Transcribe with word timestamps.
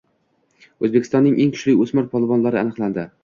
O‘zbekistonning 0.87 1.37
eng 1.45 1.53
kuchli 1.57 1.77
o‘smir 1.85 2.09
polvonlari 2.15 2.61
aniqlandi 2.65 3.07